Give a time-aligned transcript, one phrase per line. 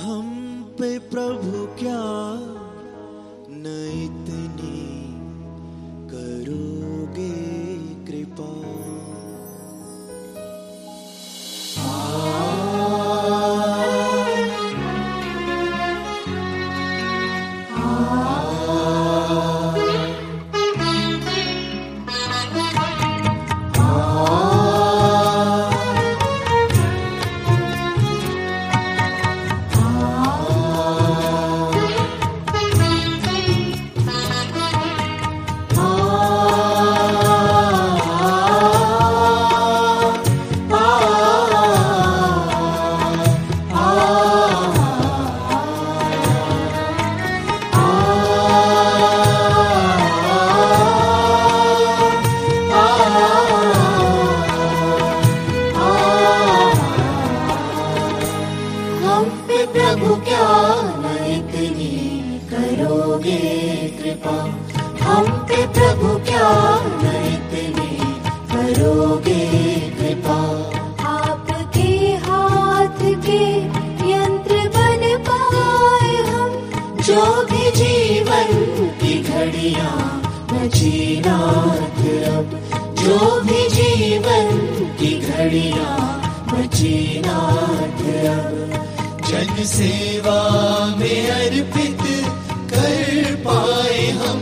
[0.00, 0.28] हम
[0.78, 2.00] पे प्रभु क्या
[3.54, 3.72] न
[4.04, 4.71] इतनी
[80.82, 81.98] बची नाथ
[83.02, 84.48] जो भी जीवन
[84.98, 85.98] की घड़ियाँ
[86.52, 88.00] बची नाथ
[89.28, 90.40] जन सेवा
[90.96, 92.02] में अर्पित
[92.72, 94.40] कर पाए हम।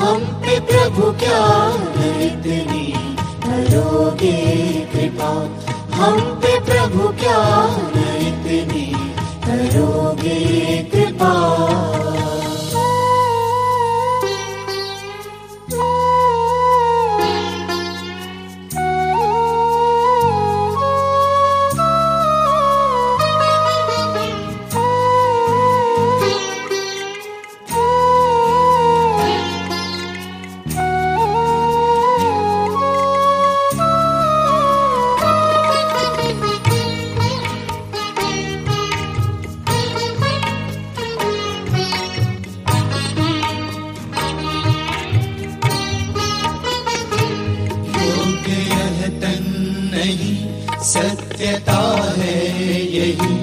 [0.00, 1.44] हम पे प्रभु क्या
[2.26, 2.86] इतनी
[3.46, 4.36] करोगे
[4.92, 5.30] कृपा?
[5.94, 7.38] हम पे प्रभु क्या
[8.28, 8.86] इतनी
[9.46, 11.32] करोगे कृपा?
[50.82, 52.56] सत्यता है
[52.96, 53.34] यही।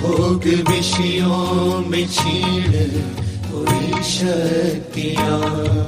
[0.00, 2.72] भोग विषयों में छीण
[3.52, 5.40] कोई शक्तियाँ।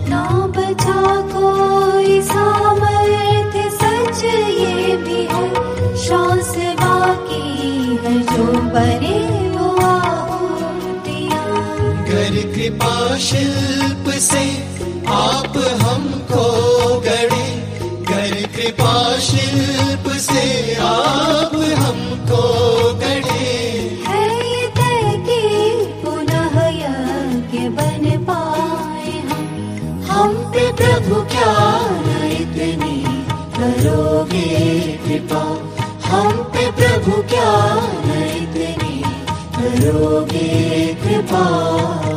[0.09, 2.68] ना बचा कोई सामर्थ्य
[35.19, 35.41] कृपा
[36.09, 37.51] हम पे प्रभु क्या
[38.05, 39.03] है इतनी
[39.57, 42.08] करोगे कृपा?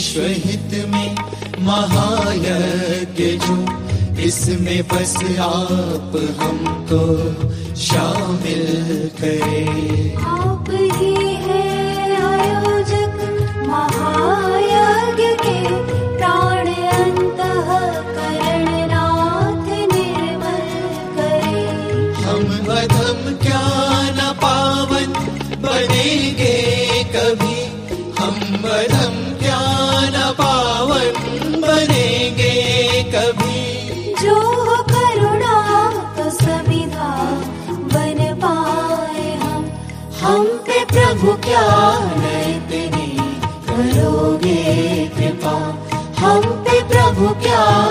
[0.00, 1.10] विश्व हित में
[1.64, 3.56] महायज्ञ जो
[4.26, 5.14] इसमें बस
[5.46, 7.02] आप हमको
[7.80, 8.62] शामिल
[9.20, 11.12] करें। आप ही
[11.44, 13.18] हैं आयोजक
[13.66, 15.58] महायज्ञ के
[16.16, 17.68] प्राण अंतः
[18.16, 20.70] करण नाथ निर्मल
[21.18, 21.66] करे।
[22.24, 22.46] हम
[22.78, 23.66] अधम क्या
[24.18, 25.12] न पावन
[25.66, 26.56] बनेंगे
[27.16, 27.58] कभी।
[28.20, 28.38] हम
[28.78, 29.28] अधम
[41.20, 41.62] प्रभु क्या
[42.00, 43.08] नैतनी
[43.68, 44.54] करोगे
[45.16, 45.52] कृपा?
[46.18, 47.89] हम पे प्रभु क्या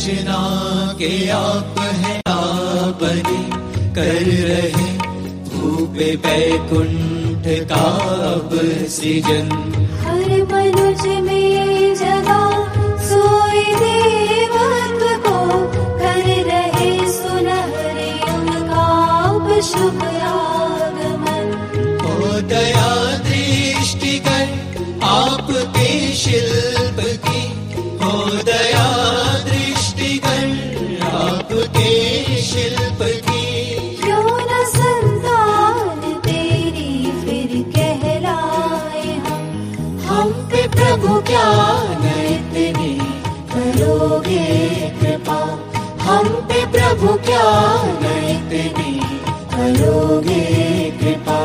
[0.00, 0.40] रचना
[0.98, 3.40] के आप है आपने
[3.94, 4.86] कर रहे
[5.48, 7.84] भूपे बैकुंठ का
[8.32, 8.50] अब
[8.88, 9.48] सृजन।
[47.00, 50.40] प्रभु क्या न इतनी करोगे
[50.90, 51.38] कृपा।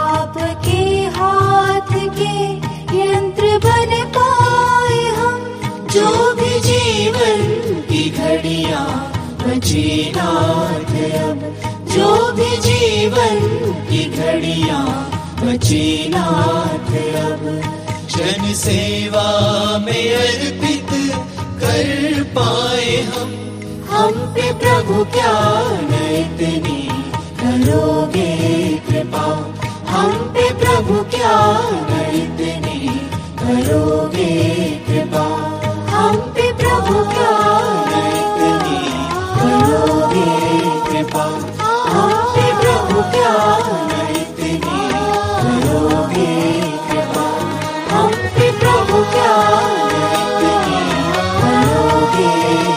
[0.00, 2.52] आपके हाथ के
[3.00, 5.60] यंत्र बन पाए हम।
[5.92, 7.42] जो भी जीवन
[7.80, 9.12] की घड़िया
[9.46, 11.56] बची नाथ अब।
[11.88, 13.38] जो भी जीवन
[13.90, 14.84] की घड़िया
[15.42, 16.90] बची नाथ
[17.30, 17.60] अब।
[18.16, 19.28] जन सेवा
[19.78, 20.88] में अर्पित
[21.36, 23.44] कर पाए हम।
[23.98, 25.32] हम पे प्रभु क्या
[26.18, 26.88] इतनी?
[27.40, 28.32] करोगे
[28.88, 29.24] कृपा?
[29.88, 31.58] हम पे प्रभु क्या
[32.10, 32.88] इतनी?
[33.40, 34.34] करोगे
[34.88, 35.24] कृपा?
[35.96, 37.34] हम पे प्रभु क्या
[38.20, 38.78] इतनी?
[39.40, 40.30] करोगे
[40.90, 41.24] कृपा?
[41.90, 43.34] हम पे प्रभु क्या
[44.10, 44.80] इतनी?
[45.42, 46.60] करोगे
[46.90, 47.26] कृपा?
[47.96, 49.36] हम पे प्रभु क्या
[51.40, 52.67] करोगे